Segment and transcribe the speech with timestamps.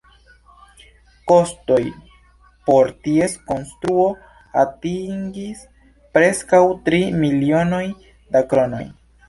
[1.31, 1.77] Kostoj
[2.69, 4.07] por ties konstruo
[4.65, 5.63] atingis
[6.19, 7.87] preskaŭ tri milionoj
[8.37, 8.85] da kronoj.